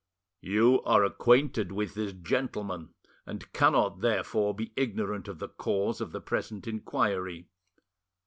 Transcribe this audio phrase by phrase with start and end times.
[0.41, 2.95] "You are acquainted with this gentleman,
[3.27, 7.49] and cannot therefore be ignorant of the cause of the present inquiry."